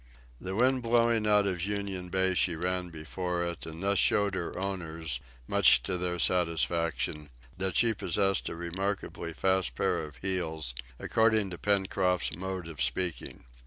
The 0.39 0.55
wind 0.55 0.81
blowing 0.81 1.27
out 1.27 1.45
of 1.45 1.61
Union 1.61 2.09
Bay 2.09 2.33
she 2.33 2.55
ran 2.55 2.89
before 2.89 3.43
it, 3.43 3.67
and 3.67 3.83
thus 3.83 3.99
showed 3.99 4.33
her 4.33 4.57
owners, 4.57 5.19
much 5.47 5.83
to 5.83 5.95
their 5.95 6.17
satisfaction, 6.17 7.29
that 7.57 7.75
she 7.75 7.93
possessed 7.93 8.49
a 8.49 8.55
remarkably 8.55 9.31
fast 9.31 9.75
pair 9.75 10.03
of 10.03 10.15
heels, 10.15 10.73
according 10.97 11.51
to 11.51 11.59
Pencroft's 11.59 12.35
mode 12.35 12.67
of 12.67 12.81
speaking. 12.81 13.43